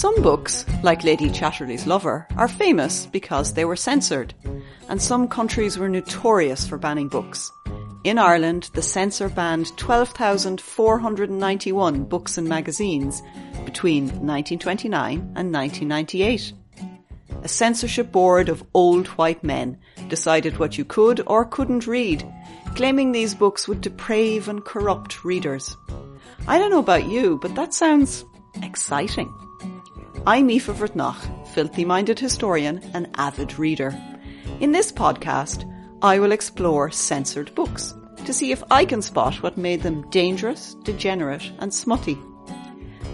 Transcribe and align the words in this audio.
Some 0.00 0.22
books, 0.22 0.64
like 0.82 1.04
Lady 1.04 1.28
Chatterley's 1.28 1.86
Lover, 1.86 2.26
are 2.38 2.48
famous 2.48 3.04
because 3.04 3.52
they 3.52 3.66
were 3.66 3.76
censored, 3.76 4.32
and 4.88 5.02
some 5.02 5.28
countries 5.28 5.76
were 5.76 5.90
notorious 5.90 6.66
for 6.66 6.78
banning 6.78 7.08
books. 7.08 7.52
In 8.04 8.16
Ireland, 8.16 8.70
the 8.72 8.80
censor 8.80 9.28
banned 9.28 9.76
12,491 9.76 12.04
books 12.04 12.38
and 12.38 12.48
magazines 12.48 13.20
between 13.66 14.04
1929 14.04 15.18
and 15.36 15.52
1998. 15.52 16.54
A 17.42 17.48
censorship 17.48 18.10
board 18.10 18.48
of 18.48 18.64
old 18.72 19.06
white 19.08 19.44
men 19.44 19.76
decided 20.08 20.58
what 20.58 20.78
you 20.78 20.86
could 20.86 21.20
or 21.26 21.44
couldn't 21.44 21.86
read, 21.86 22.26
claiming 22.74 23.12
these 23.12 23.34
books 23.34 23.68
would 23.68 23.82
deprave 23.82 24.48
and 24.48 24.64
corrupt 24.64 25.26
readers. 25.26 25.76
I 26.48 26.58
don't 26.58 26.70
know 26.70 26.78
about 26.78 27.04
you, 27.04 27.38
but 27.42 27.54
that 27.54 27.74
sounds 27.74 28.24
exciting. 28.62 29.30
I'm 30.26 30.50
Aoife 30.50 30.66
Bhreathnach, 30.66 31.48
filthy-minded 31.54 32.20
historian 32.20 32.82
and 32.92 33.08
avid 33.14 33.58
reader. 33.58 33.98
In 34.60 34.70
this 34.70 34.92
podcast, 34.92 35.64
I 36.02 36.18
will 36.18 36.32
explore 36.32 36.90
censored 36.90 37.54
books 37.54 37.94
to 38.26 38.32
see 38.34 38.52
if 38.52 38.62
I 38.70 38.84
can 38.84 39.00
spot 39.00 39.42
what 39.42 39.56
made 39.56 39.82
them 39.82 40.08
dangerous, 40.10 40.74
degenerate 40.84 41.50
and 41.60 41.72
smutty. 41.72 42.18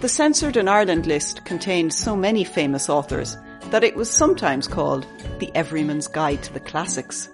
The 0.01 0.09
Censored 0.09 0.57
in 0.57 0.67
Ireland 0.67 1.05
list 1.05 1.45
contained 1.45 1.93
so 1.93 2.13
many 2.13 2.43
famous 2.43 2.89
authors 2.89 3.37
that 3.71 3.85
it 3.85 3.95
was 3.95 4.09
sometimes 4.09 4.67
called 4.67 5.07
the 5.39 5.49
Everyman's 5.55 6.09
Guide 6.09 6.43
to 6.43 6.53
the 6.53 6.59
Classics. 6.59 7.29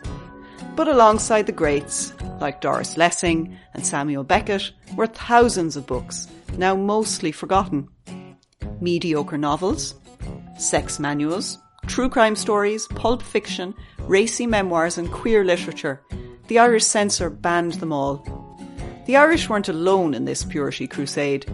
But 0.76 0.88
alongside 0.88 1.48
the 1.48 1.52
greats, 1.52 2.14
like 2.40 2.62
Doris 2.62 2.96
Lessing 2.96 3.58
and 3.74 3.84
Samuel 3.84 4.24
Beckett, 4.24 4.72
were 4.96 5.08
thousands 5.08 5.76
of 5.76 5.88
books, 5.88 6.28
now 6.58 6.76
mostly 6.76 7.32
forgotten. 7.32 7.90
Mediocre 8.82 9.38
novels, 9.38 9.96
sex 10.58 11.00
manuals, 11.00 11.58
true 11.88 12.10
crime 12.10 12.36
stories, 12.36 12.88
pulp 12.88 13.22
fiction, 13.22 13.74
racy 14.00 14.48
memoirs 14.48 14.98
and 14.98 15.12
queer 15.12 15.44
literature. 15.44 16.02
The 16.48 16.60
Irish 16.60 16.86
censor 16.86 17.30
banned 17.30 17.74
them 17.74 17.94
all. 17.94 18.26
The 19.06 19.18
Irish 19.18 19.50
weren't 19.50 19.70
alone 19.70 20.14
in 20.14 20.26
this 20.26 20.44
purity 20.44 20.88
crusade. 20.88 21.46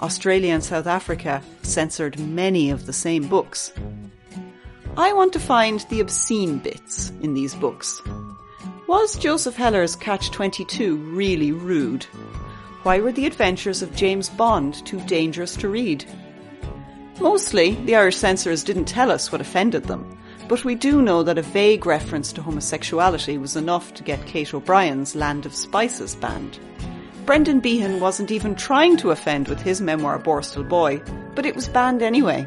Australia 0.00 0.54
and 0.54 0.64
South 0.64 0.86
Africa 0.86 1.42
censored 1.62 2.18
many 2.18 2.70
of 2.70 2.86
the 2.86 2.92
same 2.92 3.28
books. 3.28 3.72
I 4.96 5.12
want 5.12 5.32
to 5.32 5.40
find 5.40 5.80
the 5.88 6.00
obscene 6.00 6.58
bits 6.58 7.10
in 7.20 7.34
these 7.34 7.54
books. 7.54 8.00
Was 8.86 9.16
Joseph 9.16 9.56
Heller's 9.56 9.96
Catch-22 9.96 11.16
really 11.16 11.52
rude? 11.52 12.04
Why 12.84 13.00
were 13.00 13.12
the 13.12 13.26
adventures 13.26 13.82
of 13.82 13.96
James 13.96 14.28
Bond 14.28 14.84
too 14.86 15.00
dangerous 15.00 15.56
to 15.56 15.68
read? 15.68 16.04
Mostly, 17.20 17.74
the 17.84 17.94
Irish 17.94 18.16
censors 18.16 18.64
didn't 18.64 18.86
tell 18.86 19.10
us 19.10 19.30
what 19.30 19.40
offended 19.40 19.84
them, 19.84 20.18
but 20.48 20.64
we 20.64 20.74
do 20.74 21.00
know 21.00 21.22
that 21.22 21.38
a 21.38 21.42
vague 21.42 21.86
reference 21.86 22.32
to 22.32 22.42
homosexuality 22.42 23.38
was 23.38 23.56
enough 23.56 23.94
to 23.94 24.02
get 24.02 24.26
Kate 24.26 24.52
O'Brien's 24.52 25.14
Land 25.14 25.46
of 25.46 25.54
Spices 25.54 26.16
banned. 26.16 26.58
Brendan 27.24 27.60
Behan 27.60 28.00
wasn't 28.00 28.30
even 28.30 28.54
trying 28.54 28.96
to 28.98 29.10
offend 29.10 29.48
with 29.48 29.60
his 29.60 29.80
memoir 29.80 30.18
Borstal 30.18 30.68
Boy, 30.68 31.00
but 31.34 31.46
it 31.46 31.54
was 31.54 31.68
banned 31.68 32.02
anyway. 32.02 32.46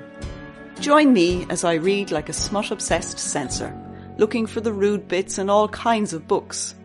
Join 0.79 1.13
me 1.13 1.47
as 1.49 1.63
I 1.63 1.75
read 1.75 2.11
like 2.11 2.29
a 2.29 2.33
smut-obsessed 2.33 3.17
censor, 3.17 3.75
looking 4.17 4.45
for 4.45 4.61
the 4.61 4.73
rude 4.73 5.07
bits 5.07 5.39
in 5.39 5.49
all 5.49 5.67
kinds 5.69 6.13
of 6.13 6.27
books. 6.27 6.75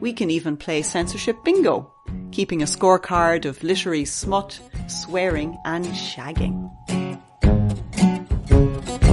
We 0.00 0.12
can 0.12 0.30
even 0.30 0.56
play 0.56 0.82
censorship 0.82 1.36
bingo, 1.44 1.92
keeping 2.30 2.62
a 2.62 2.66
scorecard 2.66 3.44
of 3.44 3.62
literary 3.62 4.06
smut, 4.06 4.58
swearing 4.86 5.58
and 5.66 5.84
shagging. 5.84 6.70
Thank 8.58 9.02
you. 9.02 9.07